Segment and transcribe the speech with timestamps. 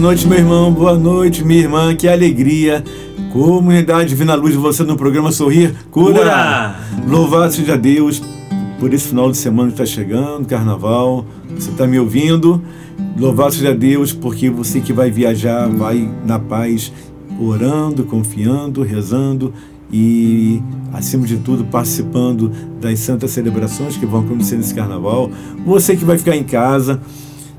[0.00, 0.72] Boa noite, meu irmão.
[0.72, 1.94] Boa noite, minha irmã.
[1.94, 2.82] Que alegria.
[3.34, 6.20] Comunidade Divina Luz, você no programa Sorrir Cura.
[6.20, 6.76] Cura.
[7.06, 8.22] Louvado seja Deus
[8.78, 11.26] por esse final de semana que está chegando, carnaval.
[11.50, 12.62] Você está me ouvindo?
[13.14, 16.90] Louvado seja Deus porque você que vai viajar vai na paz,
[17.38, 19.52] orando, confiando, rezando
[19.92, 20.62] e,
[20.94, 22.50] acima de tudo, participando
[22.80, 25.30] das santas celebrações que vão acontecer nesse carnaval.
[25.66, 27.02] Você que vai ficar em casa,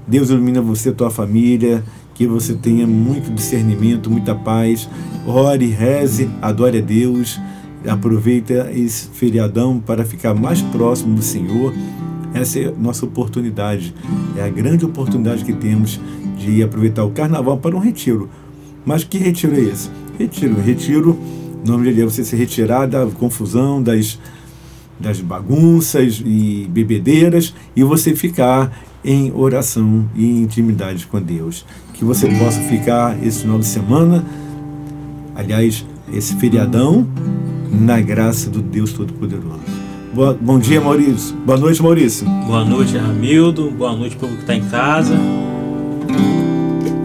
[0.07, 1.83] Deus ilumina você, tua família
[2.21, 4.87] que você tenha muito discernimento, muita paz.
[5.25, 7.39] Ore, reze, adore a Deus.
[7.87, 11.73] Aproveita esse feriadão para ficar mais próximo do Senhor.
[12.31, 13.95] Essa é a nossa oportunidade.
[14.37, 15.99] É a grande oportunidade que temos
[16.37, 18.29] de aproveitar o carnaval para um retiro.
[18.85, 19.89] Mas que retiro é esse?
[20.19, 20.61] Retiro.
[20.61, 21.17] Retiro,
[21.65, 24.19] o nome dele é você se retirar da confusão, das,
[24.99, 28.71] das bagunças e bebedeiras e você ficar
[29.03, 31.65] em oração e intimidade com Deus.
[32.01, 34.25] Que você possa ficar esse final de semana,
[35.35, 37.07] aliás, esse feriadão,
[37.71, 39.59] na graça do Deus Todo-Poderoso.
[40.41, 41.35] Bom dia, Maurício.
[41.45, 42.27] Boa noite, Maurício.
[42.47, 43.69] Boa noite, Ramildo.
[43.69, 45.13] Boa noite, povo que está em casa.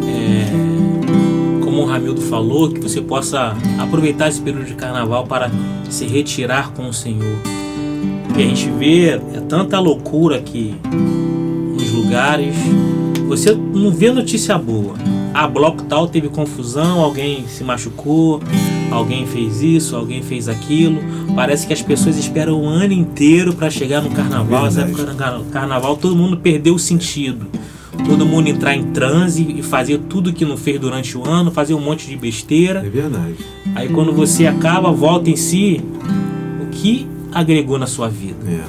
[0.09, 5.51] É, como o Ramildo falou, que você possa aproveitar esse período de carnaval para
[5.91, 7.37] se retirar com o Senhor.
[8.35, 10.75] E a gente vê é tanta loucura aqui
[11.75, 12.55] nos lugares.
[13.27, 14.95] Você não vê notícia boa.
[15.35, 18.41] A bloco tal teve confusão, alguém se machucou,
[18.91, 21.01] alguém fez isso, alguém fez aquilo.
[21.35, 24.67] Parece que as pessoas esperam o ano inteiro para chegar no carnaval.
[24.67, 27.47] Essa época do carnaval todo mundo perdeu o sentido.
[28.07, 31.75] Todo mundo entrar em transe e fazer tudo que não fez durante o ano, fazer
[31.75, 32.81] um monte de besteira.
[32.87, 33.37] É verdade.
[33.75, 35.83] Aí quando você acaba, volta em si,
[36.63, 38.39] o que agregou na sua vida.
[38.49, 38.61] É.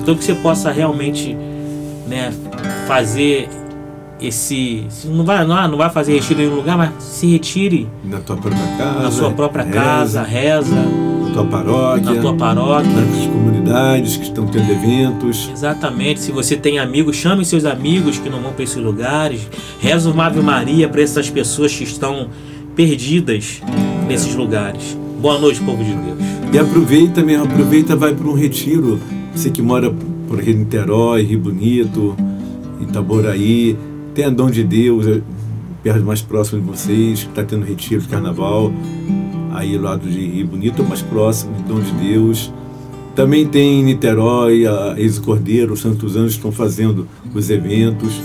[0.00, 1.36] Então que você possa realmente
[2.08, 2.32] né,
[2.86, 3.48] fazer
[4.20, 4.86] esse.
[5.06, 8.36] Não vai, não, não vai fazer retiro em um lugar, mas se retire Na tua
[8.36, 9.00] própria casa.
[9.00, 12.12] na sua própria reza, casa, reza, Na tua paróquia.
[12.14, 12.90] na tua paróquia.
[12.90, 15.48] Nas comunidades que estão tendo eventos.
[15.52, 19.48] Exatamente, se você tem amigos, chame seus amigos que não vão para esses lugares.
[19.80, 22.28] Reza uma Ave Maria para essas pessoas que estão
[22.76, 23.60] perdidas
[24.08, 24.96] nesses lugares.
[25.20, 26.18] Boa noite, povo de Deus.
[26.52, 29.00] E aproveita mesmo, aproveita, vai para um retiro.
[29.34, 29.92] Você que mora
[30.28, 32.14] por Rio Niterói, Rio Bonito,
[32.80, 33.76] Itaboraí,
[34.34, 35.20] Dom de Deus, é,
[35.82, 38.72] perto mais próximo de vocês, está tendo retiro de carnaval,
[39.52, 42.52] aí lado de Rio Bonito, mais próximo Dom de Deus.
[43.14, 48.20] Também tem em Niterói, a Ex Cordeiro, os Santos Anjos estão fazendo os eventos.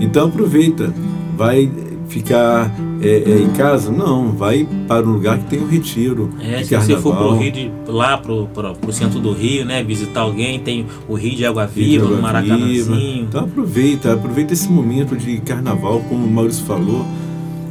[0.00, 0.92] Então aproveita,
[1.36, 1.70] vai
[2.08, 2.70] ficar
[3.06, 3.90] é, é, em casa?
[3.90, 6.32] Não, vai para um lugar que tem um retiro.
[6.40, 7.28] É, se você for carnaval.
[7.28, 9.82] pro Rio de, lá pro, pro, pro centro do Rio, né?
[9.82, 13.24] Visitar alguém, tem o Rio de Água Viva, no Maracanãzinho.
[13.24, 17.04] Então aproveita, aproveita esse momento de carnaval, como o Maurício falou.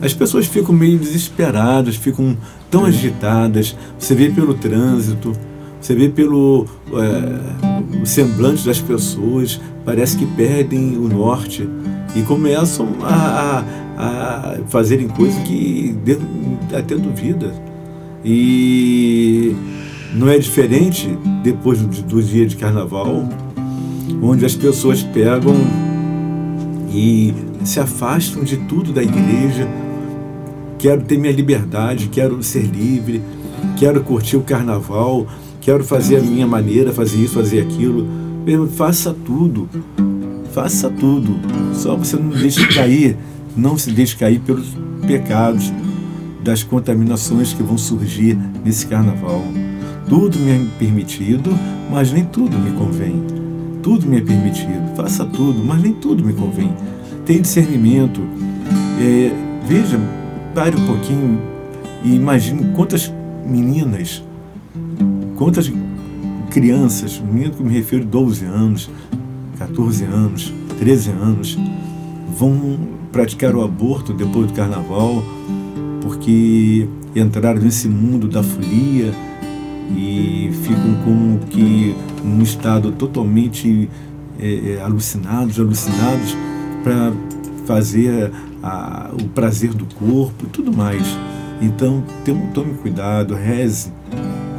[0.01, 2.37] As pessoas ficam meio desesperadas, ficam
[2.69, 3.75] tão agitadas.
[3.97, 5.33] Você vê pelo trânsito,
[5.85, 11.69] você vê pelo é, semblante das pessoas, parece que perdem o norte
[12.15, 13.63] e começam a,
[13.95, 15.95] a, a fazerem coisas que
[16.75, 17.53] até duvida.
[18.23, 19.55] E
[20.15, 23.29] não é diferente depois do, do dia de carnaval,
[24.23, 25.53] onde as pessoas pegam
[26.91, 27.31] e
[27.63, 29.67] se afastam de tudo da igreja.
[30.79, 33.21] Quero ter minha liberdade, quero ser livre,
[33.77, 35.27] quero curtir o carnaval,
[35.65, 38.07] quero fazer a minha maneira, fazer isso, fazer aquilo.
[38.45, 39.67] Meu, faça tudo,
[40.53, 41.39] faça tudo.
[41.73, 43.17] Só você não deixe cair,
[43.57, 44.67] não se deixe cair pelos
[45.07, 45.73] pecados,
[46.43, 49.43] das contaminações que vão surgir nesse carnaval.
[50.07, 51.49] Tudo me é permitido,
[51.89, 53.23] mas nem tudo me convém.
[53.81, 56.71] Tudo me é permitido, faça tudo, mas nem tudo me convém.
[57.25, 58.21] Tenha discernimento.
[59.01, 59.31] É,
[59.67, 59.99] veja,
[60.53, 61.41] pare um pouquinho
[62.03, 63.11] e imagine quantas
[63.43, 64.21] meninas,
[65.35, 65.71] quantas
[66.51, 68.89] crianças, menino que eu me refiro 12 anos,
[69.57, 71.57] 14 anos, 13 anos,
[72.37, 72.77] vão
[73.11, 75.23] praticar o aborto depois do carnaval
[76.01, 79.11] porque entraram nesse mundo da folia
[79.97, 83.89] e ficam como que num estado totalmente
[84.39, 86.35] é, é, alucinados, alucinados
[86.83, 87.13] para
[87.65, 91.03] fazer a- o prazer do corpo e tudo mais.
[91.61, 92.03] Então,
[92.53, 93.91] tome cuidado, reze,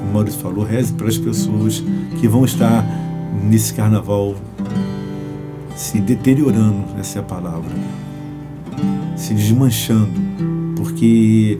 [0.07, 1.83] como o Maurício falou, reze para as pessoas
[2.21, 2.85] que vão estar
[3.43, 4.37] nesse carnaval
[5.75, 7.71] se deteriorando, essa é a palavra,
[9.17, 10.19] se desmanchando,
[10.77, 11.59] porque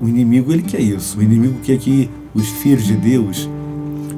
[0.00, 3.48] o inimigo ele quer isso, o inimigo quer que os filhos de Deus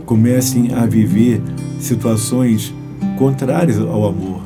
[0.06, 1.42] comecem a viver
[1.78, 2.72] situações
[3.18, 4.40] contrárias ao amor.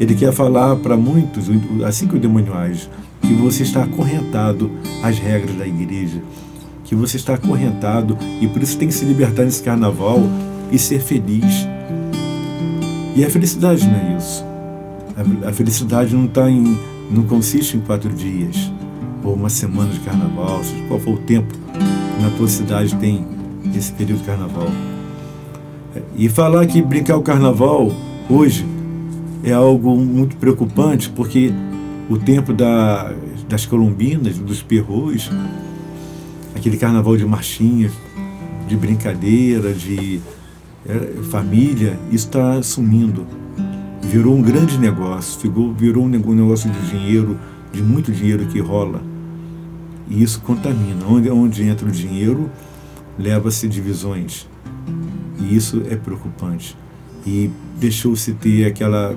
[0.00, 1.46] Ele quer falar para muitos,
[1.84, 2.88] assim que o demônio age,
[3.20, 4.70] que você está acorrentado
[5.02, 6.22] às regras da igreja,
[6.88, 10.22] que você está acorrentado e por isso tem que se libertar nesse carnaval
[10.72, 11.66] e ser feliz.
[13.14, 14.44] E a felicidade não é isso.
[15.46, 16.78] A- felicidade não tá em,
[17.10, 18.72] não consiste em quatro dias
[19.22, 21.52] ou uma semana de carnaval, seja qual for o tempo
[22.22, 23.26] na tua cidade tem
[23.76, 24.68] esse período de carnaval.
[26.16, 27.92] E falar que brincar o carnaval
[28.30, 28.64] hoje
[29.44, 31.52] é algo muito preocupante, porque
[32.08, 33.12] o tempo da,
[33.48, 35.30] das colombinas, dos perros,
[36.54, 37.92] aquele carnaval de marchinhas,
[38.66, 40.20] de brincadeira, de
[40.86, 43.26] é, família, isso está sumindo.
[44.02, 47.38] Virou um grande negócio, ficou, virou um negócio de dinheiro,
[47.72, 49.02] de muito dinheiro que rola.
[50.08, 51.04] E isso contamina.
[51.06, 52.50] Onde, onde entra o dinheiro,
[53.18, 54.46] leva-se divisões.
[55.38, 56.76] E isso é preocupante.
[57.26, 59.14] E deixou-se ter aquela,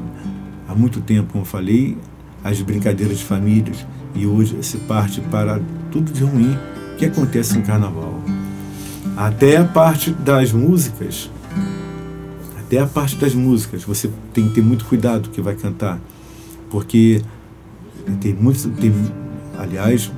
[0.67, 1.97] há muito tempo, como falei,
[2.43, 3.85] as brincadeiras de famílias.
[4.13, 6.57] E hoje se parte para tudo de ruim
[6.97, 8.19] que acontece no carnaval.
[9.17, 11.29] Até a parte das músicas,
[12.59, 15.99] até a parte das músicas, você tem que ter muito cuidado que vai cantar,
[16.69, 17.21] porque
[18.19, 18.93] tem muitos, tem,
[19.57, 20.11] aliás,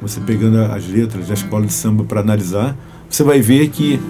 [0.00, 2.76] você pegando as letras da escola de samba para analisar,
[3.08, 4.00] você vai ver que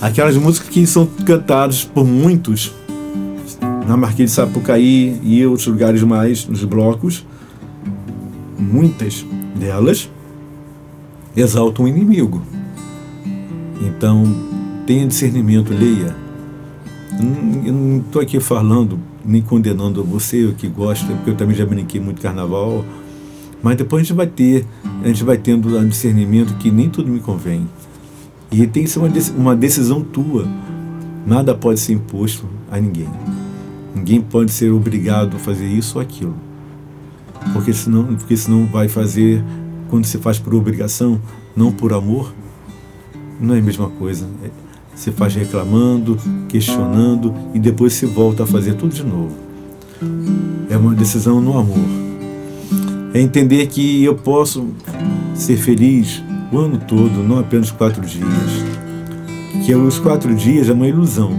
[0.00, 2.72] aquelas músicas que são cantadas por muitos
[3.86, 7.26] na Marquês de Sapucaí e outros lugares mais, nos blocos,
[8.58, 9.24] muitas
[9.62, 10.10] delas
[11.36, 12.42] exaltam o inimigo.
[13.80, 14.24] Então,
[14.86, 16.16] tenha discernimento, leia.
[17.64, 22.00] Eu não estou aqui falando, nem condenando você que gosta, porque eu também já brinquei
[22.00, 22.84] muito carnaval,
[23.62, 24.66] mas depois a gente vai ter,
[25.04, 27.68] a gente vai tendo um discernimento que nem tudo me convém.
[28.50, 29.00] E tem que ser
[29.36, 30.46] uma decisão tua.
[31.24, 33.08] Nada pode ser imposto a ninguém.
[33.94, 36.34] Ninguém pode ser obrigado a fazer isso ou aquilo.
[37.52, 39.42] Porque senão, porque senão vai fazer,
[39.88, 41.20] quando se faz por obrigação,
[41.56, 42.32] não por amor,
[43.40, 44.26] não é a mesma coisa.
[44.94, 46.18] Você faz reclamando,
[46.48, 49.34] questionando e depois se volta a fazer tudo de novo.
[50.70, 52.02] É uma decisão no amor.
[53.14, 54.68] É entender que eu posso
[55.34, 58.26] ser feliz o ano todo, não apenas quatro dias.
[59.64, 61.32] Que os quatro dias é uma ilusão,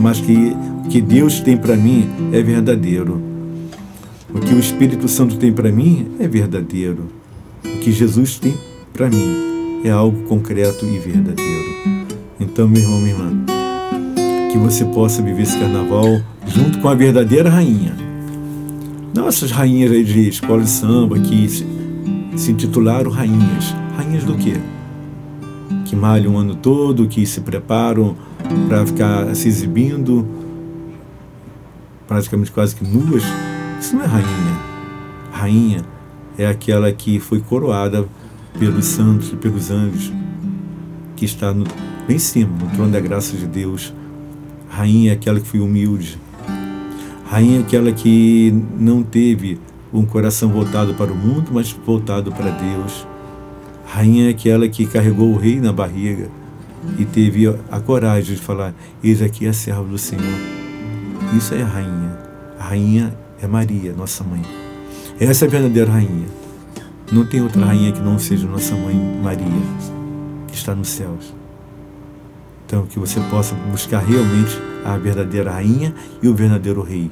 [0.00, 3.27] mas que o que Deus tem para mim é verdadeiro.
[4.32, 7.06] O que o Espírito Santo tem para mim é verdadeiro.
[7.64, 8.54] O que Jesus tem
[8.92, 11.68] para mim é algo concreto e verdadeiro.
[12.38, 13.44] Então, meu irmão, minha irmã,
[14.52, 17.96] que você possa viver esse carnaval junto com a verdadeira rainha.
[19.14, 23.74] Não essas rainhas aí de escola de samba que se, intitularam rainhas.
[23.96, 24.54] Rainhas do quê?
[25.86, 28.14] Que malham o ano todo, que se preparam
[28.68, 30.26] para ficar se exibindo,
[32.06, 33.24] praticamente quase que nuas.
[33.78, 34.60] Isso não é rainha.
[35.32, 35.84] Rainha
[36.36, 38.06] é aquela que foi coroada
[38.58, 40.12] pelos santos e pelos anjos,
[41.14, 41.64] que está no,
[42.08, 43.92] em cima, no trono da graça de Deus.
[44.68, 46.18] Rainha é aquela que foi humilde.
[47.26, 49.60] Rainha é aquela que não teve
[49.92, 53.06] um coração voltado para o mundo, mas voltado para Deus.
[53.86, 56.28] Rainha é aquela que carregou o rei na barriga
[56.98, 60.24] e teve a coragem de falar: Eis aqui a serva do Senhor.
[61.36, 62.18] Isso é a rainha.
[62.58, 64.42] A rainha é Maria, nossa mãe.
[65.20, 66.26] Essa é a verdadeira rainha.
[67.10, 69.46] Não tem outra rainha que não seja nossa mãe Maria,
[70.46, 71.34] que está nos céus.
[72.66, 77.10] Então, que você possa buscar realmente a verdadeira rainha e o verdadeiro rei.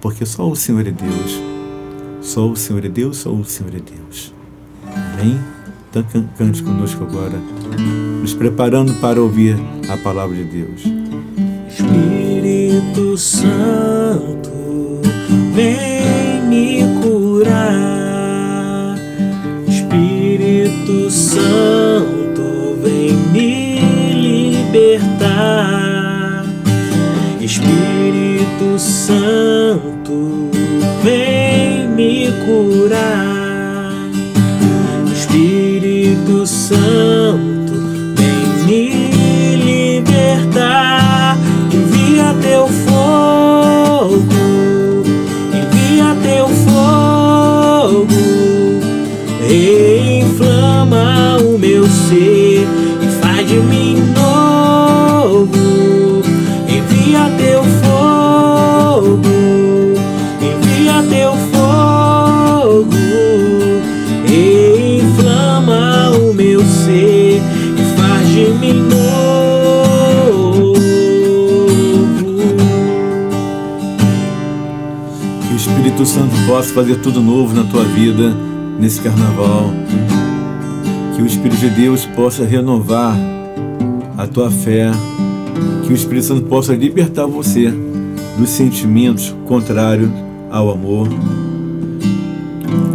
[0.00, 1.40] Porque só o Senhor é Deus.
[2.22, 4.32] Só o Senhor é Deus, só o Senhor é Deus.
[4.86, 5.38] Amém?
[5.90, 7.38] Então, cante conosco agora,
[8.20, 9.56] nos preparando para ouvir
[9.88, 10.82] a palavra de Deus.
[11.68, 14.50] Espírito Santo,
[15.54, 18.96] vem me curar.
[19.68, 23.78] Espírito Santo, vem me
[24.14, 25.24] libertar.
[27.40, 29.53] Espírito Santo,
[76.54, 78.32] possa fazer tudo novo na tua vida
[78.78, 79.72] nesse carnaval.
[81.16, 83.16] Que o Espírito de Deus possa renovar
[84.16, 84.88] a tua fé.
[85.84, 87.74] Que o Espírito Santo possa libertar você
[88.38, 90.08] dos sentimentos contrários
[90.48, 91.08] ao amor.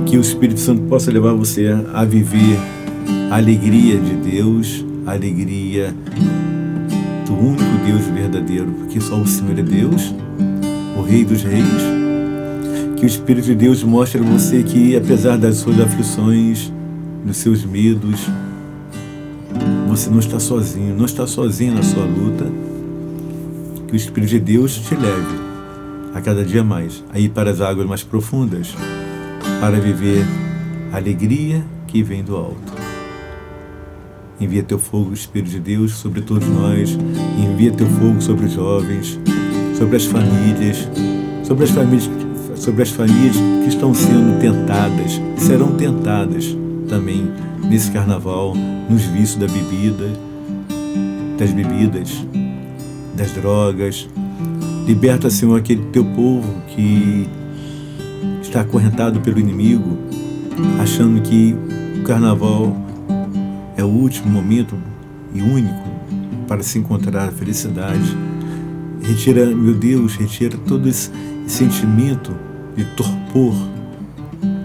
[0.05, 2.57] Que o Espírito Santo possa levar você a viver
[3.29, 5.93] a alegria de Deus, a alegria
[7.27, 10.15] do único Deus verdadeiro, porque só o Senhor é Deus,
[10.97, 11.98] o Rei dos Reis
[12.99, 16.69] Que o Espírito de Deus mostre a você que, apesar das suas aflições,
[17.25, 18.27] dos seus medos,
[19.87, 22.45] você não está sozinho, não está sozinho na sua luta.
[23.87, 25.39] Que o Espírito de Deus te leve
[26.13, 28.75] a cada dia mais a ir para as águas mais profundas,
[29.61, 30.25] para viver
[30.91, 32.73] a alegria que vem do alto.
[34.41, 36.97] Envia teu fogo, Espírito de Deus, sobre todos nós.
[37.37, 39.17] Envia teu fogo sobre os jovens,
[39.77, 40.87] sobre as famílias,
[41.45, 42.09] sobre as famílias,
[42.59, 46.55] sobre as famílias que estão sendo tentadas, serão tentadas
[46.89, 47.31] também
[47.63, 48.53] nesse carnaval,
[48.89, 50.11] nos vícios da bebida,
[51.37, 52.25] das bebidas,
[53.15, 54.09] das drogas.
[54.85, 57.29] Liberta, Senhor, aquele teu povo que
[58.41, 59.97] está acorrentado pelo inimigo,
[60.81, 61.55] achando que
[61.97, 62.75] o carnaval
[63.77, 64.75] é o último momento
[65.33, 65.87] e único
[66.45, 68.17] para se encontrar a felicidade.
[69.01, 71.09] Retira, meu Deus, retira todo esse
[71.47, 72.48] sentimento
[72.79, 73.53] de torpor,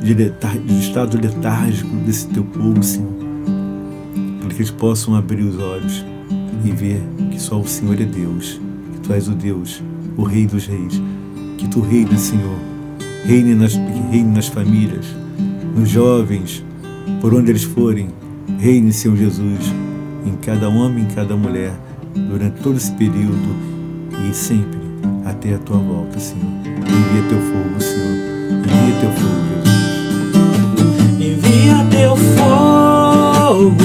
[0.01, 3.13] de, letar, de estado letárgico desse teu povo, Senhor.
[4.39, 6.05] Para que eles possam abrir os olhos
[6.65, 7.03] e ver
[7.33, 8.61] que só o Senhor é Deus,
[8.93, 9.83] que Tu és o Deus,
[10.17, 11.03] o Rei dos Reis,
[11.59, 12.57] que Tu reinas, Senhor.
[13.25, 15.07] Reine nas, reine nas famílias,
[15.75, 16.65] nos jovens,
[17.21, 18.11] por onde eles forem,
[18.59, 19.73] Reine, Senhor Jesus,
[20.25, 21.73] em cada homem, em cada mulher,
[22.15, 23.57] durante todo esse período
[24.31, 24.79] e sempre
[25.25, 26.45] até a tua volta, Senhor.
[26.45, 27.94] Envia teu fogo, Senhor.
[28.85, 29.65] Envia teu fogo.
[31.19, 33.85] Envia teu fogo.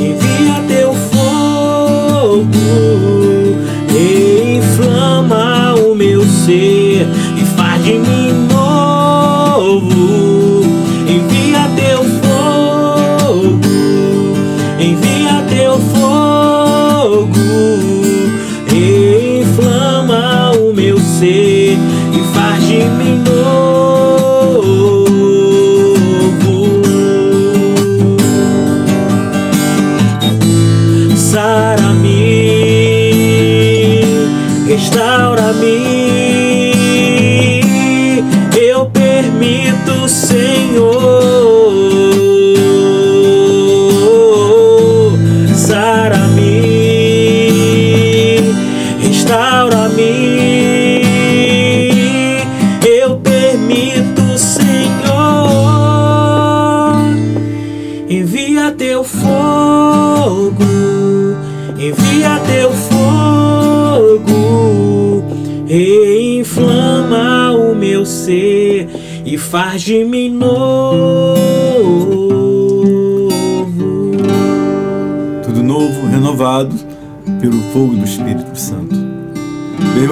[0.00, 2.48] Envia teu fogo.
[4.58, 7.06] Inflama o meu ser
[7.40, 8.15] e faz de mim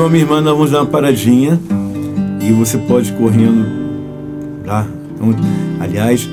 [0.05, 1.59] irmão, minha irmã, nós vamos dar uma paradinha
[2.40, 3.67] e você pode ir correndo
[4.67, 4.87] lá.
[5.14, 5.35] Então,
[5.81, 6.29] aliás,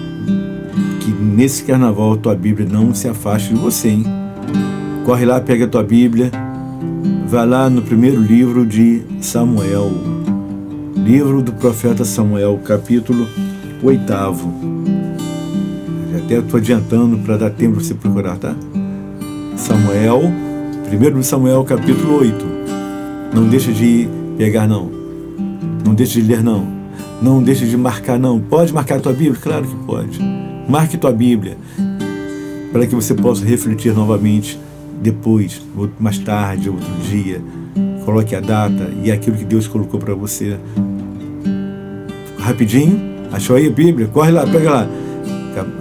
[1.00, 4.06] que nesse carnaval a tua Bíblia não se afaste de você, hein?
[5.06, 6.32] Corre lá, pega a tua Bíblia,
[7.28, 9.92] vai lá no primeiro livro de Samuel,
[10.96, 13.28] Livro do profeta Samuel, capítulo
[13.82, 14.14] 8.
[16.24, 18.56] Até estou adiantando para dar tempo para você procurar, tá?
[19.56, 20.22] Samuel,
[20.88, 22.51] primeiro Samuel, capítulo 8.
[23.34, 24.90] Não deixa de pegar, não.
[25.86, 26.66] Não deixa de ler, não.
[27.22, 28.40] Não deixa de marcar, não.
[28.40, 29.40] Pode marcar a tua Bíblia?
[29.42, 30.20] Claro que pode.
[30.68, 31.58] Marque tua Bíblia
[32.72, 34.60] para que você possa refletir novamente
[35.02, 35.62] depois,
[36.00, 37.42] mais tarde, outro dia.
[38.06, 40.58] Coloque a data e aquilo que Deus colocou para você
[42.40, 43.00] rapidinho.
[43.32, 44.08] Achou aí a Bíblia?
[44.08, 44.88] Corre lá, pega lá.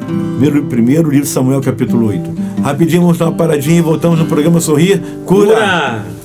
[0.06, 2.30] Primeiro, primeiro livro de Samuel, capítulo 8.
[2.62, 5.54] Rapidinho, vamos dar uma paradinha e voltamos no programa Sorrir Cura.
[5.54, 6.19] Cura.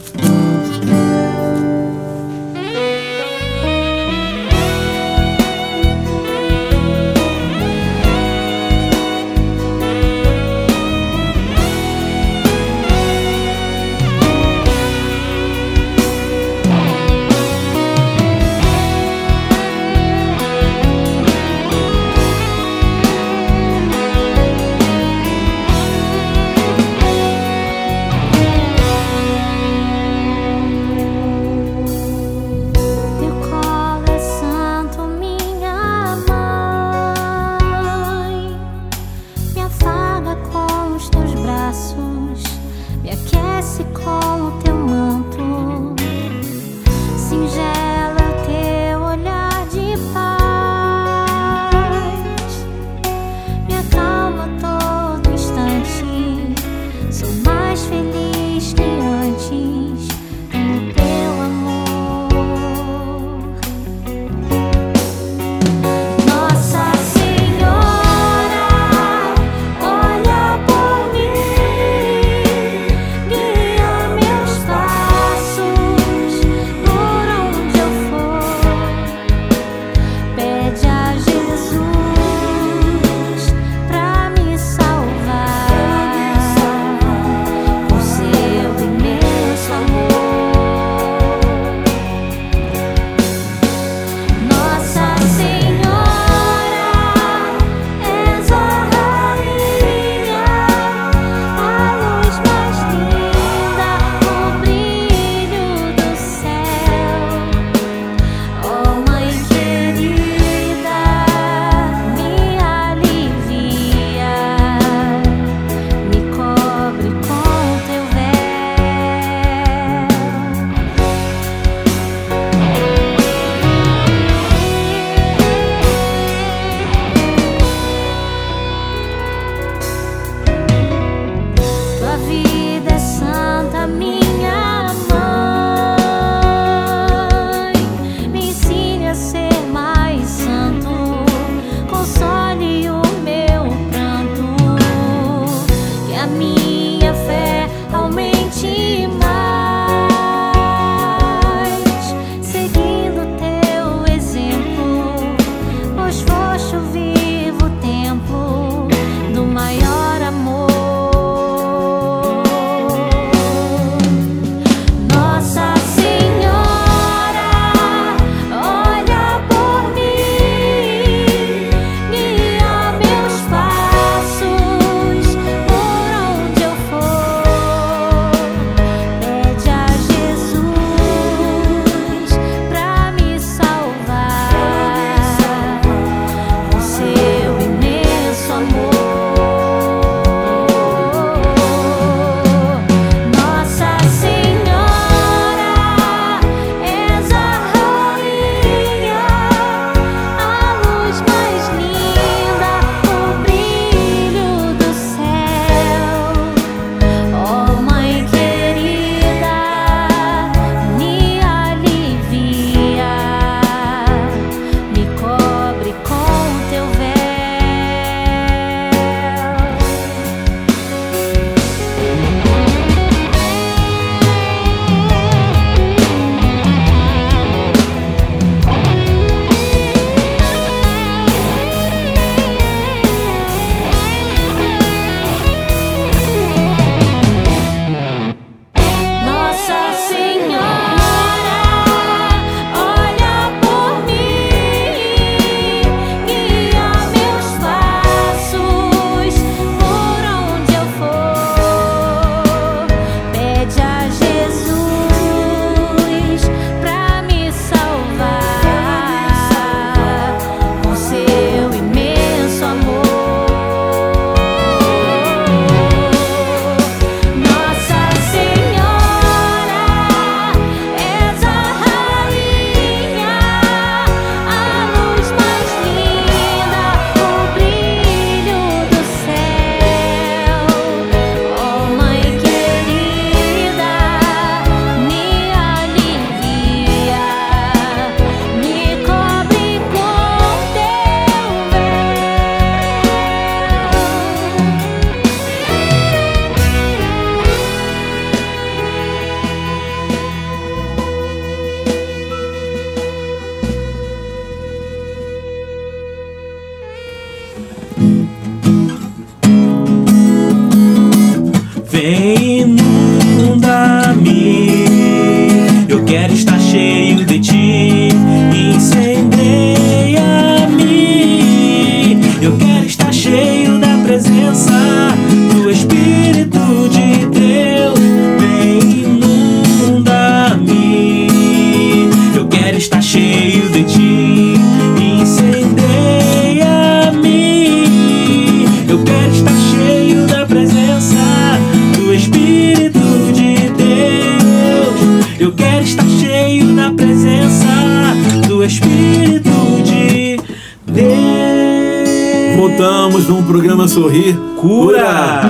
[354.06, 355.42] Sorrir Cura!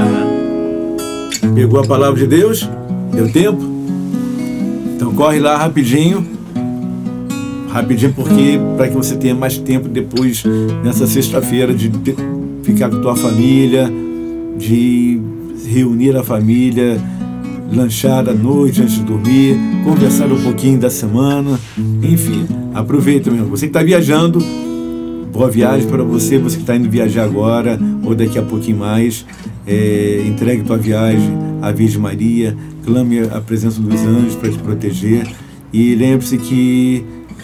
[1.54, 2.70] Pegou a palavra de Deus?
[3.14, 3.62] Deu tempo?
[4.96, 6.26] Então corre lá rapidinho.
[7.68, 10.46] Rapidinho porque para que você tenha mais tempo depois
[10.82, 12.16] nessa sexta-feira de de
[12.64, 13.92] ficar com tua família,
[14.58, 15.20] de
[15.68, 16.98] reunir a família,
[17.74, 21.60] lanchar à noite antes de dormir, conversar um pouquinho da semana,
[22.02, 23.48] enfim, aproveita mesmo.
[23.48, 24.40] Você que está viajando,
[25.34, 29.26] boa viagem para você, você que está indo viajar agora ou daqui a pouquinho mais.
[29.66, 35.28] É, entregue tua viagem à Virgem Maria, clame a presença dos anjos para te proteger
[35.74, 37.04] e lembre-se que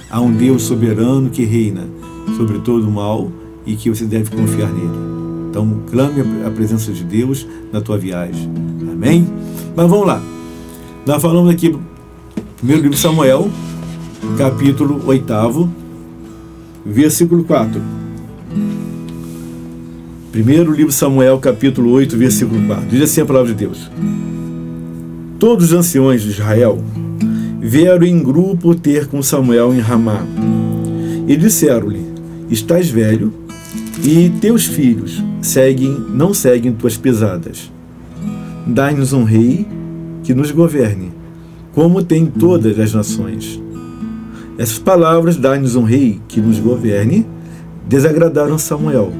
[0.10, 1.88] há um Deus soberano que reina
[2.38, 3.32] sobre todo o mal
[3.66, 5.12] e que você deve confiar nele.
[5.50, 8.50] Então, clame a presença de Deus na tua viagem.
[8.90, 9.28] Amém?
[9.76, 10.22] Mas vamos lá.
[11.06, 11.76] Nós falamos aqui,
[12.58, 13.50] primeiro livro de Samuel,
[14.38, 15.70] capítulo 8,
[16.86, 18.01] versículo 4.
[20.32, 22.86] Primeiro livro Samuel, capítulo 8, versículo 4.
[22.88, 23.92] Diz assim a palavra de Deus:
[25.38, 26.82] Todos os anciões de Israel
[27.60, 30.26] vieram em grupo ter com Samuel em Ramá.
[31.28, 32.06] E disseram-lhe:
[32.50, 33.34] Estás velho,
[34.06, 37.70] e teus filhos seguem, não seguem tuas pesadas.
[38.66, 39.68] Dai-nos um rei
[40.24, 41.12] que nos governe,
[41.74, 43.62] como tem todas as nações.
[44.58, 47.26] Essas palavras, dai-nos um rei que nos governe,
[47.86, 49.12] desagradaram Samuel,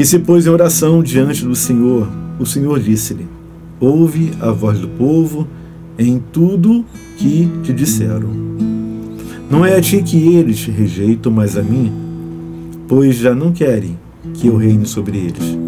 [0.00, 2.08] que se pôs em oração diante do Senhor.
[2.38, 3.28] O Senhor disse-lhe:
[3.78, 5.46] Ouve a voz do povo
[5.98, 6.86] em tudo
[7.18, 8.30] que te disseram.
[9.50, 11.92] Não é a ti que eles rejeitam, mas a mim,
[12.88, 13.98] pois já não querem
[14.32, 15.58] que eu reine sobre eles.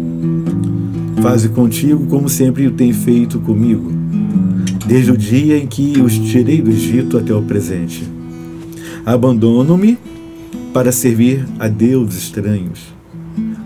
[1.21, 3.91] Faze contigo como sempre o tem feito comigo,
[4.87, 8.03] desde o dia em que os tirei do Egito até o presente.
[9.05, 9.95] Abandono-me
[10.73, 12.93] para servir a deuses estranhos.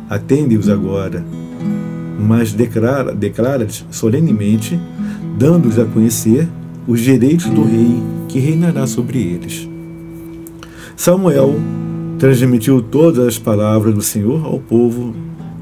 [0.10, 1.26] Atende-os agora,
[2.20, 4.80] mas declara, declara solenemente,
[5.38, 6.48] dando-os a conhecer
[6.88, 9.67] os direitos do rei que reinará sobre eles.
[10.96, 11.56] Samuel
[12.17, 15.13] transmitiu todas as palavras do Senhor ao povo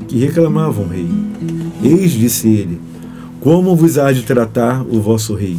[0.07, 1.09] que reclamavam o rei.
[1.83, 2.79] Eis, disse ele,
[3.41, 5.57] como vos há de tratar o vosso rei?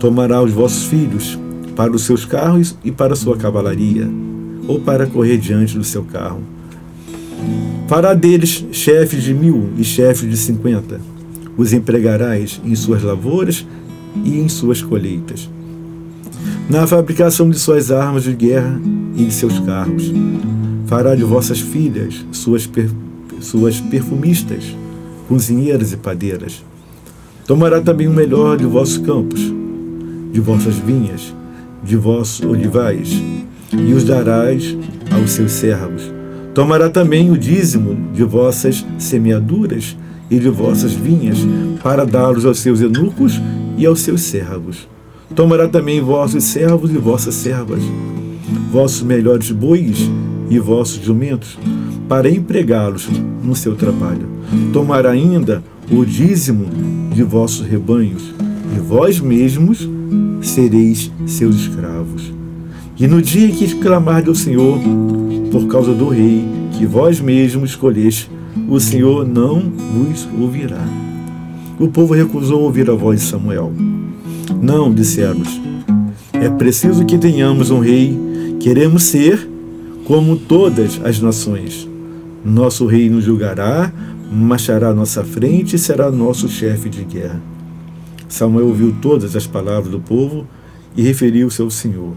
[0.00, 1.38] Tomará os vossos filhos
[1.74, 4.08] para os seus carros e para a sua cavalaria,
[4.66, 6.55] ou para correr diante do seu carro.
[7.86, 11.00] Fará deles chefes de mil e chefes de cinquenta.
[11.56, 13.64] Os empregarás em suas lavouras
[14.24, 15.48] e em suas colheitas.
[16.68, 18.80] Na fabricação de suas armas de guerra
[19.14, 20.12] e de seus carros.
[20.86, 22.90] Fará de vossas filhas suas, per,
[23.40, 24.76] suas perfumistas,
[25.28, 26.64] cozinheiras e padeiras.
[27.46, 29.40] Tomará também o melhor de vossos campos,
[30.32, 31.32] de vossas vinhas,
[31.84, 33.22] de vossos olivais,
[33.72, 34.76] e os darás
[35.12, 36.15] aos seus servos.
[36.56, 39.94] Tomará também o dízimo de vossas semeaduras
[40.30, 41.36] e de vossas vinhas,
[41.82, 43.38] para dá-los aos seus eunucos
[43.76, 44.88] e aos seus servos.
[45.34, 47.82] Tomará também vossos servos e vossas servas,
[48.72, 50.10] vossos melhores bois
[50.48, 51.58] e vossos jumentos,
[52.08, 53.06] para empregá-los
[53.44, 54.26] no seu trabalho.
[54.72, 56.70] Tomará ainda o dízimo
[57.14, 58.32] de vossos rebanhos,
[58.74, 59.86] e vós mesmos
[60.40, 62.32] sereis seus escravos.
[62.98, 64.80] E no dia que clamarde ao Senhor
[65.50, 68.30] por causa do rei que vós mesmos escolheste,
[68.68, 70.84] o Senhor não vos ouvirá.
[71.78, 73.72] O povo recusou ouvir a voz de Samuel.
[74.60, 75.60] Não, disseram-nos,
[76.32, 78.18] é preciso que tenhamos um rei.
[78.60, 79.48] Queremos ser
[80.04, 81.88] como todas as nações.
[82.44, 83.92] Nosso rei nos julgará,
[84.30, 87.40] marchará à nossa frente e será nosso chefe de guerra.
[88.28, 90.46] Samuel ouviu todas as palavras do povo
[90.96, 92.14] e referiu-se ao Senhor.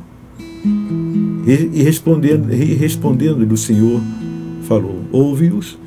[1.46, 4.02] E, respondendo, e respondendo-lhe o Senhor,
[4.64, 5.78] falou: Ouve-os,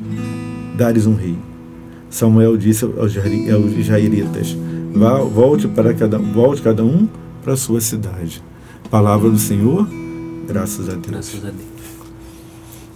[0.77, 1.37] dares um rei.
[2.11, 3.15] Samuel disse aos
[3.77, 4.57] israelitas:
[5.35, 7.09] Volte para cada, volte cada um
[7.43, 8.43] para a sua cidade.
[8.91, 9.89] Palavra do Senhor,
[10.47, 11.07] graças a Deus.
[11.07, 11.73] Graças a Deus.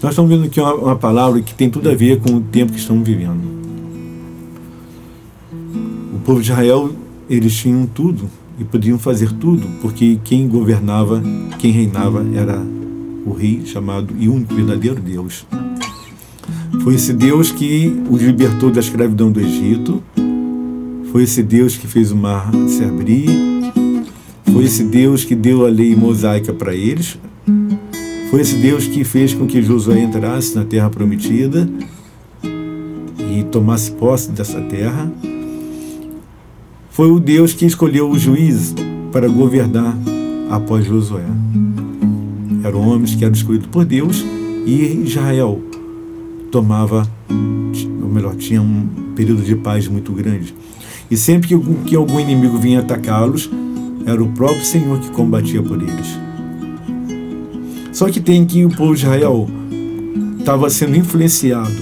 [0.03, 2.73] Nós estamos vendo aqui uma, uma palavra que tem tudo a ver com o tempo
[2.73, 3.57] que estamos vivendo.
[6.15, 6.91] O povo de Israel,
[7.31, 11.23] eles tinham tudo e podiam fazer tudo, porque quem governava,
[11.59, 12.61] quem reinava era
[13.25, 15.47] o rei chamado e único verdadeiro Deus.
[16.83, 20.03] Foi esse Deus que os libertou da escravidão do Egito,
[21.11, 23.29] foi esse Deus que fez o mar se abrir,
[24.53, 27.19] foi esse Deus que deu a lei mosaica para eles,
[28.31, 31.69] foi esse Deus que fez com que Josué entrasse na terra prometida
[32.43, 35.11] e tomasse posse dessa terra.
[36.97, 38.75] Foi o Deus que escolheu o juiz
[39.13, 39.95] para governar
[40.49, 41.27] após Josué.
[42.65, 44.25] Eram homens que eram escolhidos por Deus
[44.65, 45.61] e Israel
[46.51, 50.55] tomava, ou melhor, tinha um período de paz muito grande.
[51.11, 53.51] E sempre que, que algum inimigo vinha atacá-los,
[54.07, 56.19] era o próprio Senhor que combatia por eles.
[57.93, 59.47] Só que tem que o povo de Israel
[60.39, 61.77] estava sendo influenciado.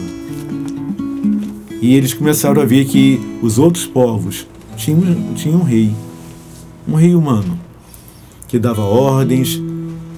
[1.81, 4.45] E eles começaram a ver que os outros povos
[4.75, 5.95] tinham, tinham um rei,
[6.87, 7.59] um rei humano,
[8.47, 9.61] que dava ordens,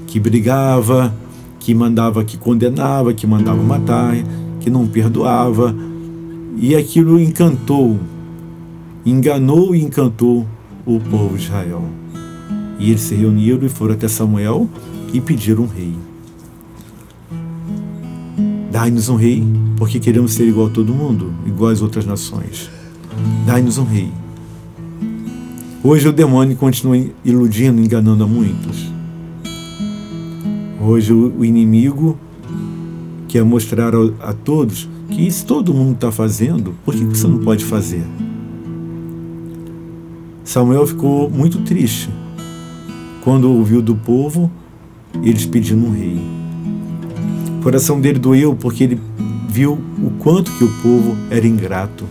[0.07, 1.15] que brigava,
[1.61, 4.15] que mandava, que condenava, que mandava matar,
[4.61, 5.75] que não perdoava.
[6.57, 7.99] E aquilo encantou,
[9.05, 10.47] enganou e encantou
[10.87, 11.85] o povo de Israel.
[12.79, 14.69] E eles se reuniram e foram até Samuel
[15.13, 15.95] e pediram um rei.
[18.71, 19.43] Dai-nos um rei,
[19.77, 22.71] porque queremos ser igual a todo mundo, igual às outras nações.
[23.47, 24.13] Dai-nos um rei.
[25.89, 28.93] Hoje o demônio continua iludindo, enganando a muitos.
[30.81, 32.19] Hoje o inimigo
[33.29, 37.65] quer mostrar a, todos que isso todo mundo está fazendo, por que você não pode
[37.65, 38.03] fazer?
[40.43, 42.11] Samuel ficou muito triste
[43.23, 44.51] quando ouviu do povo
[45.23, 46.21] eles pedindo um rei.
[47.61, 49.01] O coração dele doeu porque ele
[49.49, 52.05] viu o quanto que o povo era ingrato.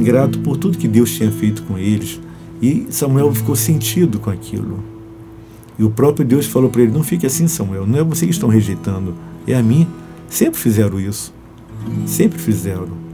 [0.00, 2.20] Ingrato por tudo que Deus tinha feito com eles.
[2.60, 4.82] E Samuel ficou sentido com aquilo.
[5.78, 8.32] E o próprio Deus falou para ele: Não fique assim, Samuel, não é você que
[8.32, 9.14] estão rejeitando,
[9.46, 9.86] é a mim.
[10.28, 11.32] Sempre fizeram isso.
[12.06, 13.04] Sempre fizeram.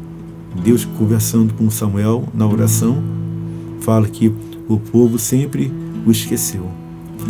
[0.62, 3.02] Deus conversando com Samuel na oração,
[3.80, 4.32] fala que
[4.68, 5.72] o povo sempre
[6.06, 6.68] o esqueceu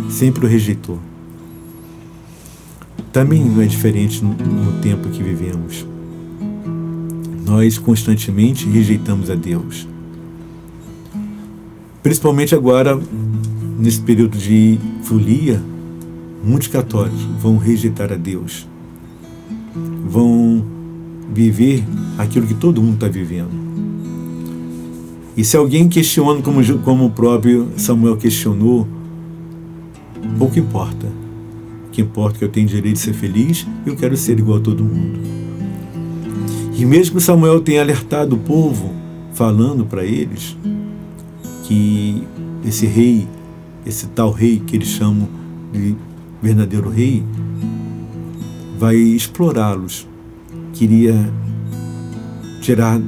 [0.09, 0.99] sempre o rejeitou.
[3.11, 5.85] Também não é diferente no, no tempo que vivemos.
[7.51, 9.85] Nós constantemente rejeitamos a Deus.
[12.01, 12.97] Principalmente agora,
[13.77, 15.61] nesse período de folia,
[16.41, 18.65] muitos católicos vão rejeitar a Deus.
[20.07, 20.65] Vão
[21.33, 21.83] viver
[22.17, 23.51] aquilo que todo mundo está vivendo.
[25.35, 28.87] E se alguém questiona, como, como o próprio Samuel questionou,
[30.37, 31.05] pouco importa.
[31.89, 34.39] O que importa é que eu tenho direito de ser feliz e eu quero ser
[34.39, 35.50] igual a todo mundo.
[36.81, 38.91] E mesmo que Samuel tenha alertado o povo,
[39.33, 40.57] falando para eles
[41.63, 42.23] que
[42.65, 43.27] esse rei,
[43.85, 45.29] esse tal rei que eles chamam
[45.71, 45.95] de
[46.41, 47.23] verdadeiro rei,
[48.79, 50.07] vai explorá-los,
[50.73, 51.13] queria
[52.61, 52.99] tirar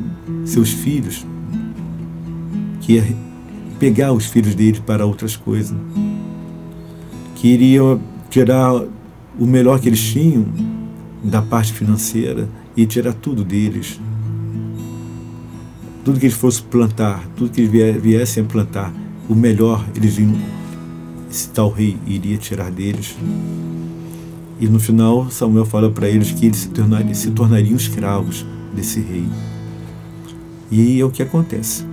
[0.46, 1.26] seus filhos,
[2.80, 3.04] queria
[3.80, 5.76] pegar os filhos deles para outras coisas.
[7.38, 10.46] Queriam tirar o melhor que eles tinham
[11.24, 14.00] da parte financeira e tirar tudo deles.
[16.04, 18.94] Tudo que eles fossem plantar, tudo que eles viessem a plantar,
[19.30, 20.36] o melhor eles iam,
[21.30, 23.16] esse tal rei iria tirar deles.
[24.60, 29.00] E no final, Samuel fala para eles que eles se tornariam, se tornariam escravos desse
[29.00, 29.26] rei.
[30.70, 31.86] E é o que acontece.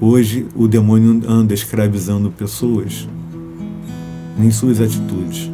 [0.00, 3.08] Hoje o demônio anda escravizando pessoas
[4.38, 5.50] em suas atitudes,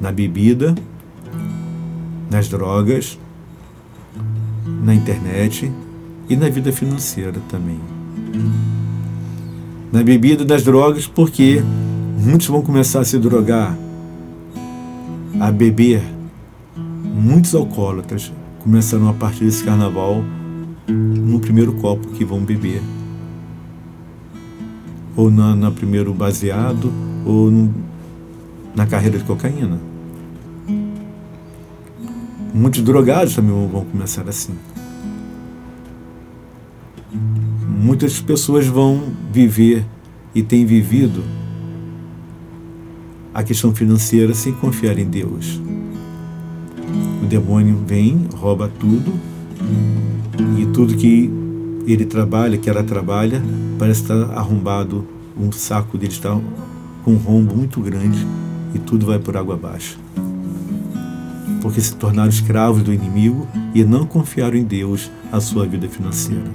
[0.00, 0.74] na bebida,
[2.30, 3.18] nas drogas,
[4.66, 5.70] na internet
[6.28, 7.80] e na vida financeira também.
[9.92, 11.62] Na bebida, nas drogas, porque
[12.18, 13.76] muitos vão começar a se drogar,
[15.40, 16.02] a beber.
[17.12, 20.22] Muitos alcoólatras começaram a partir desse carnaval
[20.88, 22.80] no primeiro copo que vão beber.
[25.16, 26.92] Ou na primeiro baseado,
[27.26, 27.74] ou no,
[28.74, 29.89] na carreira de cocaína.
[32.52, 34.54] Muitos drogados também vão começar assim.
[37.68, 39.00] Muitas pessoas vão
[39.32, 39.84] viver
[40.34, 41.22] e têm vivido
[43.32, 45.60] a questão financeira sem confiar em Deus.
[47.22, 49.12] O demônio vem, rouba tudo
[50.58, 51.30] e tudo que
[51.86, 53.42] ele trabalha, que ela trabalha,
[53.78, 55.06] parece estar arrombado,
[55.38, 56.30] um saco dele está
[57.04, 58.26] com um rombo muito grande
[58.74, 59.98] e tudo vai por água abaixo.
[61.60, 66.50] Porque se tornaram escravos do inimigo e não confiaram em Deus a sua vida financeira.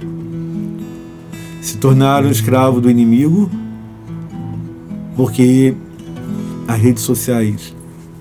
[1.62, 3.50] Se tornaram escravos do inimigo
[5.16, 5.74] Porque
[6.68, 7.74] as redes sociais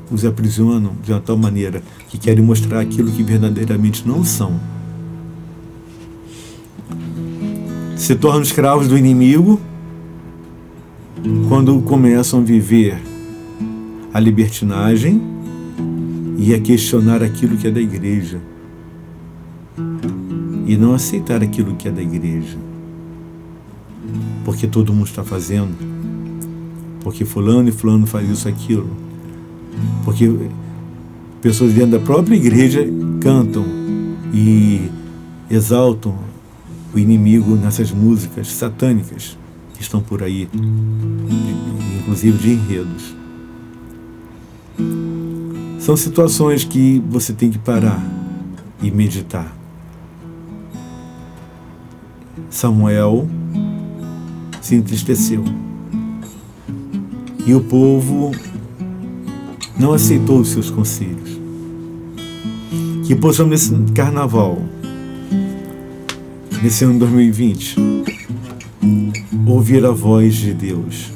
[0.10, 4.60] os aprisionam de uma tal maneira que querem mostrar aquilo que verdadeiramente não são.
[7.98, 9.60] Se tornam escravos do inimigo
[11.50, 13.02] quando começam a viver
[14.14, 15.35] a libertinagem
[16.38, 18.40] e a questionar aquilo que é da igreja.
[20.68, 22.58] E não aceitar aquilo que é da igreja,
[24.44, 25.76] porque todo mundo está fazendo,
[27.02, 28.90] porque fulano e fulano faz isso aquilo,
[30.04, 30.28] porque
[31.40, 32.84] pessoas dentro da própria igreja
[33.22, 33.64] cantam
[34.34, 34.90] e
[35.52, 36.18] exaltam
[36.94, 39.38] o inimigo nessas músicas satânicas
[39.76, 40.50] que estão por aí,
[42.00, 43.16] inclusive de enredos.
[45.86, 48.04] São situações que você tem que parar
[48.82, 49.56] e meditar.
[52.50, 53.30] Samuel
[54.60, 55.44] se entristeceu.
[57.46, 58.32] E o povo
[59.78, 61.40] não aceitou os seus conselhos.
[63.06, 64.58] Que possamos nesse carnaval,
[66.64, 67.76] nesse ano 2020,
[69.46, 71.15] ouvir a voz de Deus.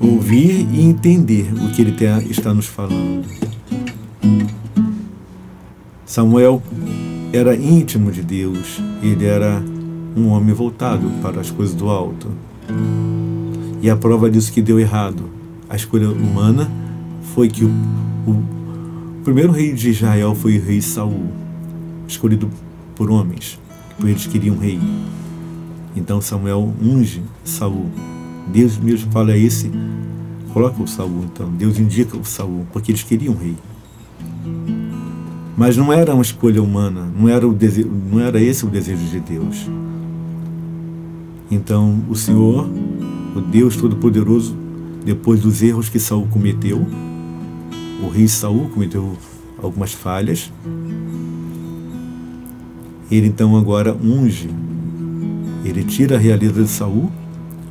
[0.00, 1.94] Ouvir e entender o que Ele
[2.30, 3.24] está nos falando.
[6.10, 6.60] Samuel
[7.32, 9.62] era íntimo de Deus, ele era
[10.16, 12.26] um homem voltado para as coisas do alto.
[13.80, 15.30] E a prova disso que deu errado,
[15.68, 16.68] a escolha humana,
[17.32, 17.70] foi que o,
[18.26, 18.42] o,
[19.22, 21.28] primeiro rei de Israel foi o rei Saul,
[22.08, 22.50] escolhido
[22.96, 23.58] por homens,
[23.96, 24.80] porque eles queriam um rei.
[25.94, 27.86] Então Samuel unge Saul.
[28.52, 29.70] Deus mesmo fala esse,
[30.52, 31.48] coloca o Saul então.
[31.50, 33.56] Deus indica o Saul, porque eles queriam um rei.
[35.56, 39.04] Mas não era uma escolha humana, não era, o desejo, não era esse o desejo
[39.06, 39.68] de Deus.
[41.50, 42.68] Então o Senhor,
[43.36, 44.56] o Deus Todo-Poderoso,
[45.04, 46.86] depois dos erros que Saul cometeu,
[48.02, 49.16] o rei Saul cometeu
[49.62, 50.52] algumas falhas,
[53.10, 54.48] ele então agora unge,
[55.64, 57.10] ele tira a realeza de Saul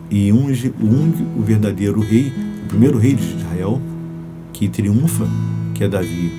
[0.09, 2.33] e unge, unge o verdadeiro rei,
[2.63, 3.79] o primeiro rei de Israel,
[4.51, 5.27] que triunfa,
[5.75, 6.31] que é Davi.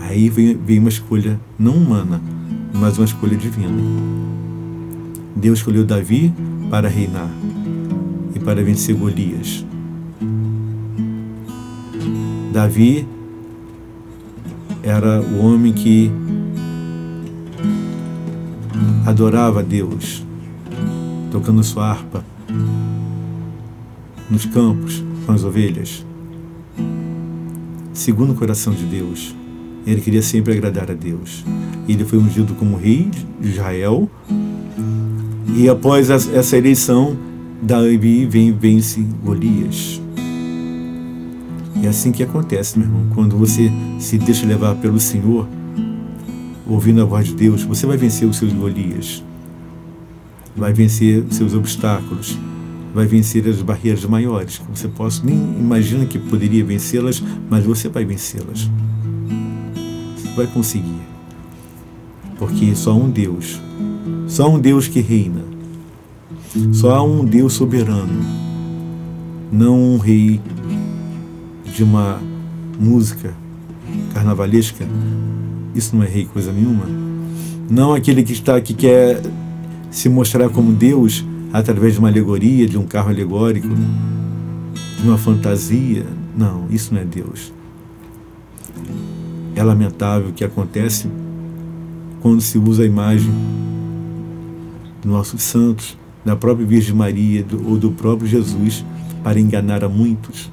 [0.00, 2.20] Aí vem, vem uma escolha não humana,
[2.74, 3.80] mas uma escolha divina.
[5.36, 6.32] Deus escolheu Davi
[6.68, 7.30] para reinar
[8.34, 9.64] e para vencer Golias.
[12.52, 13.06] Davi
[14.82, 16.10] era o homem que
[19.06, 20.24] adorava Deus,
[21.30, 22.24] tocando sua harpa
[24.30, 26.04] nos campos com as ovelhas,
[27.92, 29.34] segundo o coração de Deus.
[29.86, 31.44] Ele queria sempre agradar a Deus.
[31.88, 33.10] Ele foi ungido como rei
[33.40, 34.08] de Israel.
[35.56, 37.16] E após essa eleição,
[37.62, 40.00] Davi vem vence Golias.
[41.82, 43.06] É assim que acontece, meu irmão.
[43.14, 45.48] Quando você se deixa levar pelo Senhor,
[46.66, 49.24] ouvindo a voz de Deus, você vai vencer os seus Golias.
[50.54, 52.38] Vai vencer os seus obstáculos.
[52.94, 57.88] Vai vencer as barreiras maiores que você possa nem imagina que poderia vencê-las, mas você
[57.88, 58.68] vai vencê-las
[60.40, 61.00] vai conseguir.
[62.38, 63.60] Porque só um Deus,
[64.26, 65.42] só um Deus que reina,
[66.72, 68.24] só há um Deus soberano,
[69.52, 70.40] não um rei
[71.74, 72.20] de uma
[72.78, 73.34] música
[74.14, 74.86] carnavalesca.
[75.74, 76.86] Isso não é rei coisa nenhuma.
[77.68, 79.20] Não aquele que está que quer
[79.90, 83.68] se mostrar como Deus através de uma alegoria, de um carro alegórico,
[85.00, 86.06] de uma fantasia.
[86.36, 87.52] Não, isso não é Deus.
[89.54, 91.08] É lamentável o que acontece
[92.20, 93.32] quando se usa a imagem
[95.02, 98.84] dos nossos santos, da própria Virgem Maria do, ou do próprio Jesus
[99.22, 100.50] para enganar a muitos.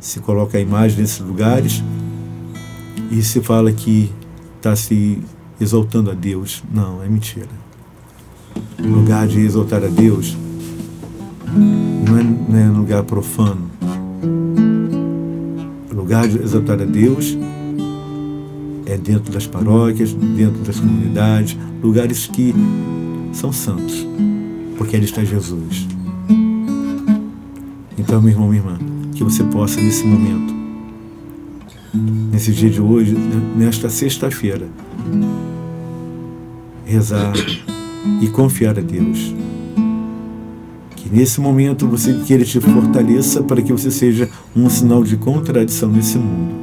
[0.00, 1.82] Se coloca a imagem nesses lugares
[3.10, 4.12] e se fala que
[4.56, 5.18] está se
[5.60, 6.62] exaltando a Deus.
[6.72, 7.67] Não, é mentira.
[8.82, 10.36] O lugar de exaltar a Deus
[12.06, 13.68] não é, não é lugar profano.
[15.90, 17.36] O lugar de exaltar a Deus
[18.86, 22.54] é dentro das paróquias, dentro das comunidades, lugares que
[23.32, 24.06] são santos,
[24.76, 25.86] porque ali está Jesus.
[27.98, 28.78] Então, meu irmão, minha irmã,
[29.14, 30.54] que você possa nesse momento,
[32.32, 33.14] nesse dia de hoje,
[33.56, 34.68] nesta sexta-feira,
[36.86, 37.34] rezar
[38.20, 39.34] e confiar a Deus.
[40.96, 45.16] Que nesse momento você que ele te fortaleça para que você seja um sinal de
[45.16, 46.54] contradição nesse mundo.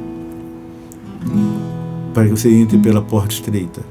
[2.12, 3.82] Para que você entre pela porta estreita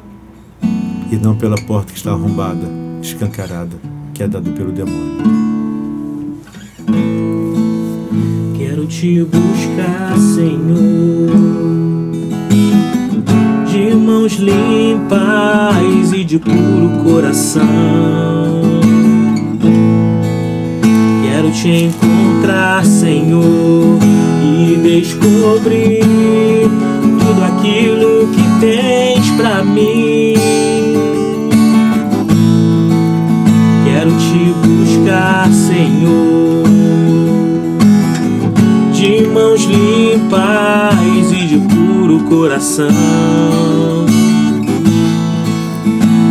[1.12, 2.68] e não pela porta que está arrombada,
[3.01, 3.76] escancarada,
[4.14, 5.24] que é dada pelo demônio.
[8.58, 11.64] Quero te buscar, Senhor
[14.06, 17.64] mãos limpas e de puro coração.
[21.24, 23.97] Quero te encontrar, Senhor,
[24.43, 26.03] e descobrir
[27.20, 30.36] tudo aquilo que tens para mim.
[33.86, 36.66] Quero te buscar, Senhor
[39.36, 42.91] mãos limpas de puro coração.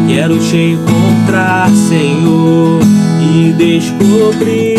[0.07, 2.81] Quero te encontrar, Senhor,
[3.23, 4.79] e descobrir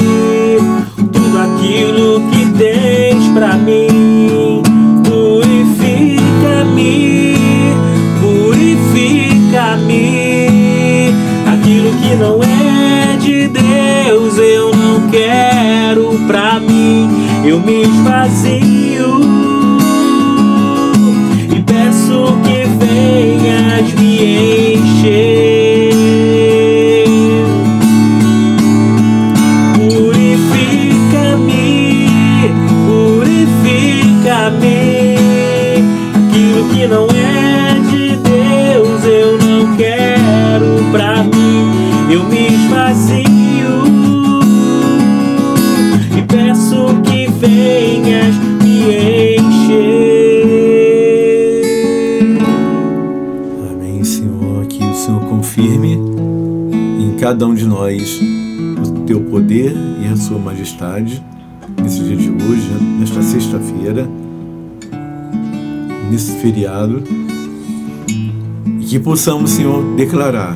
[1.11, 4.61] tudo aquilo que tens para mim.
[5.03, 6.13] Purifica-me,
[8.21, 9.25] purifica-me.
[11.53, 17.09] Aquilo que não é de Deus eu não quero pra mim
[17.43, 19.54] eu me esvazio
[25.05, 25.34] me
[57.25, 58.21] cada um de nós
[58.87, 61.23] o teu poder e a sua majestade
[61.81, 62.69] nesse dia de hoje,
[62.99, 64.07] nesta sexta-feira,
[66.11, 67.01] nesse feriado,
[68.79, 70.55] e que possamos, Senhor, declarar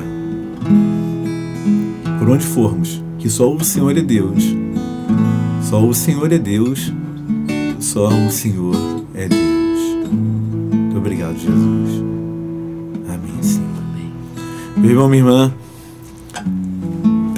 [2.20, 4.55] por onde formos que só o Senhor é Deus
[5.63, 6.93] só o Senhor é Deus,
[7.80, 8.76] só o Senhor
[9.15, 10.07] é Deus.
[10.11, 12.03] Muito obrigado, Jesus.
[13.07, 13.67] Amém, Senhor.
[13.91, 14.11] Amém.
[14.78, 15.53] Meu irmão, minha irmã,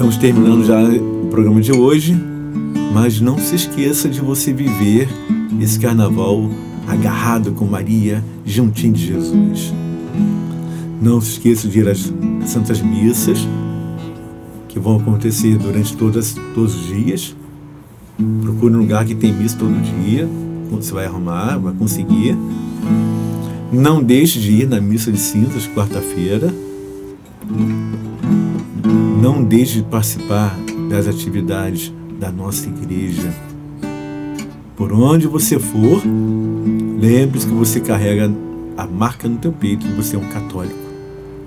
[0.02, 2.20] estamos terminando já o programa de hoje,
[2.92, 5.08] mas não se esqueça de você viver
[5.62, 6.50] esse carnaval
[6.88, 9.72] agarrado com Maria, juntinho de Jesus.
[11.00, 12.12] Não se esqueça de ir às
[12.46, 13.48] santas missas
[14.68, 17.36] que vão acontecer durante todas, todos os dias
[18.42, 19.72] Procure um lugar que tem missa todo
[20.04, 20.28] dia.
[20.72, 22.36] Você vai arrumar, vai conseguir.
[23.72, 26.52] Não deixe de ir na missa de cinzas, quarta-feira.
[29.22, 30.58] Não deixe de participar
[30.90, 33.34] das atividades da nossa igreja.
[34.76, 36.02] Por onde você for,
[37.00, 38.32] lembre-se que você carrega
[38.76, 40.80] a marca no teu peito que você é um católico,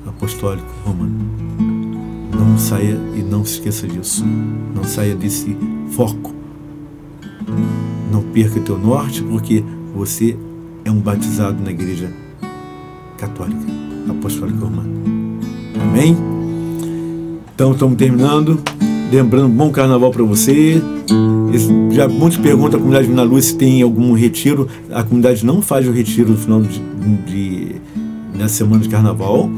[0.06, 1.14] apostólico romano.
[2.32, 4.24] Não saia e não se esqueça disso.
[4.74, 5.56] Não saia desse
[5.90, 6.34] foco
[8.14, 9.64] não perca teu norte, porque
[9.94, 10.36] você
[10.84, 12.12] é um batizado na igreja
[13.18, 13.60] católica,
[14.08, 14.90] apostólica romana.
[15.82, 16.33] Amém?
[17.54, 18.60] Então estamos terminando.
[19.12, 20.82] Lembrando, bom carnaval para você.
[21.92, 24.66] Já muitos perguntam à comunidade Vina Luz se tem algum retiro.
[24.90, 26.80] A comunidade não faz o retiro no final de,
[27.26, 27.76] de
[28.36, 29.48] na semana de carnaval,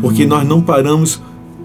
[0.00, 1.20] porque nós não paramos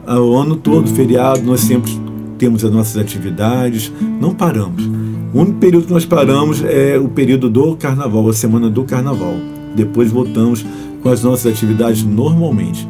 [0.08, 1.92] o ano todo, feriado, nós sempre
[2.40, 4.84] temos as nossas atividades, não paramos.
[5.32, 9.36] O único período que nós paramos é o período do carnaval, a semana do carnaval.
[9.76, 10.66] Depois voltamos
[11.04, 12.88] com as nossas atividades normalmente.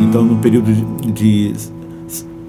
[0.00, 1.77] Então, no período de, de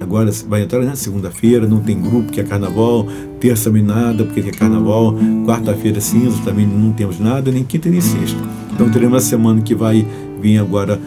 [0.00, 3.06] agora vai entrar na segunda-feira, não tem grupo que é carnaval,
[3.38, 5.14] terça também nada, porque é carnaval,
[5.46, 8.38] quarta-feira cinza também não temos nada, nem quinta nem sexta.
[8.72, 10.06] Então teremos a semana que vai
[10.40, 10.98] vir agora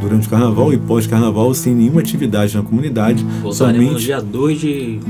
[0.00, 3.24] durante o carnaval e pós-carnaval sem nenhuma atividade na comunidade.
[3.42, 5.00] Voltaremos somente no dia 2 de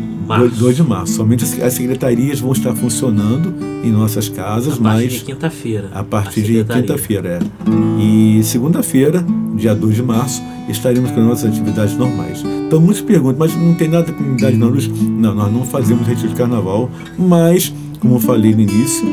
[0.41, 0.57] março.
[0.57, 1.13] 2 de março.
[1.15, 3.55] Somente as secretarias vão estar funcionando
[3.85, 5.03] em nossas casas, a mas.
[5.03, 5.91] partir de quinta-feira.
[5.93, 8.03] A partir de quinta-feira, é.
[8.03, 9.25] E segunda-feira,
[9.57, 12.43] dia 2 de março, estaremos com as nossas atividades normais.
[12.67, 14.89] Então, muitos perguntam, mas não tem nada da comunidade não, Luz?
[14.89, 19.07] Não, nós não fazemos retiro de carnaval, mas, como eu falei no início,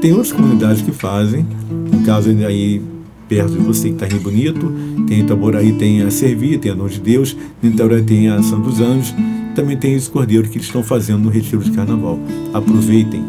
[0.00, 1.46] tem outras comunidades que fazem.
[1.90, 2.82] No caso aí
[3.28, 4.72] perto de você que está em Rio Bonito,
[5.06, 8.80] tem Itaboraí, tem a Servia, tem a Nome de Deus, em Itaboraí tem a Santos
[8.80, 9.14] Anjos,
[9.58, 12.16] também tem esse cordeiro que eles estão fazendo no retiro de carnaval.
[12.54, 13.24] Aproveitem,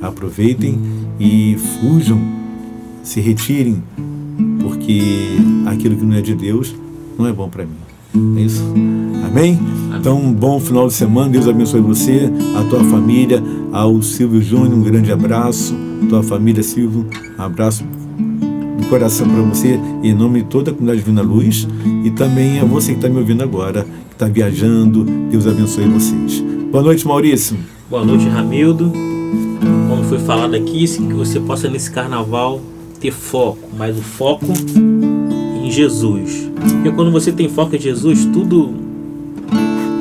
[0.00, 0.80] aproveitem
[1.20, 2.18] e fujam,
[3.02, 3.82] se retirem,
[4.62, 5.36] porque
[5.66, 6.74] aquilo que não é de Deus
[7.18, 8.38] não é bom para mim.
[8.38, 8.64] É isso?
[9.26, 9.58] Amém?
[9.94, 11.28] Então, um bom final de semana.
[11.28, 13.42] Deus abençoe você, a tua família,
[13.72, 15.76] ao Silvio Júnior, um grande abraço.
[16.08, 17.06] Tua família, Silvio,
[17.38, 17.84] um abraço
[18.92, 21.66] coração para você, em nome de toda a comunidade Divina Luz,
[22.04, 23.86] e também a você que está me ouvindo agora,
[24.22, 25.04] está viajando.
[25.30, 26.40] Deus abençoe vocês.
[26.70, 27.56] Boa noite, Maurício.
[27.90, 28.92] Boa noite, Ramildo.
[29.88, 32.60] Como foi falado aqui, que você possa nesse carnaval
[33.00, 34.46] ter foco, mas o foco
[35.64, 36.48] em Jesus.
[36.60, 38.72] Porque quando você tem foco em Jesus, tudo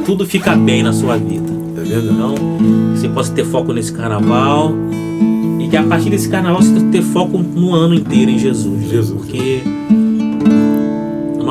[0.06, 1.52] tudo fica bem na sua vida.
[1.78, 2.14] É verdade.
[2.14, 2.36] Então,
[2.96, 4.72] você possa ter foco nesse carnaval
[5.60, 8.82] e que a partir desse carnaval você ter foco no ano inteiro em Jesus.
[8.82, 8.88] né?
[8.88, 9.20] Jesus.
[9.20, 10.01] Porque a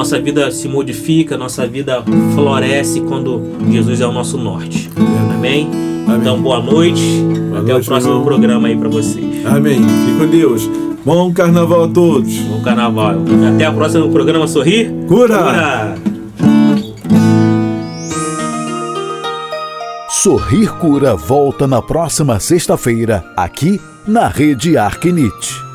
[0.00, 2.02] nossa vida se modifica, nossa vida
[2.34, 4.88] floresce quando Jesus é o nosso norte.
[4.96, 5.68] Amém?
[6.06, 6.20] Amém.
[6.20, 7.02] Então, boa noite.
[7.54, 8.24] Até noite, o próximo irmão.
[8.24, 9.44] programa aí pra vocês.
[9.44, 9.78] Amém.
[9.78, 10.70] Fique com Deus.
[11.04, 12.34] Bom carnaval a todos.
[12.34, 13.16] Bom carnaval.
[13.54, 14.90] Até o próximo programa Sorrir.
[15.06, 15.94] Cura!
[20.08, 23.78] Sorrir Cura volta na próxima sexta-feira, aqui
[24.08, 25.69] na Rede Arquinite.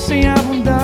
[0.00, 0.79] Tenho graça em abundância.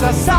[0.00, 0.37] Essa